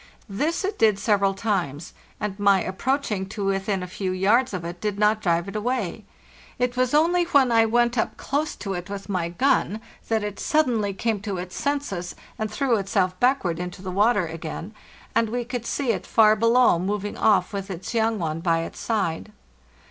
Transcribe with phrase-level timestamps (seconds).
[0.27, 4.81] This it did several times, and my approaching to within a few yards of it
[4.81, 6.05] did not drive it away;
[6.57, 9.79] it was only when I went up close to it with my gun
[10.09, 14.73] that it suddenly came to its senses and threw itself backward into the water again,
[15.13, 18.79] and we could see it far below moving off with its young one by its
[18.79, 19.31] side.